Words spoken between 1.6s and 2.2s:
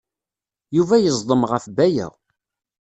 Baya.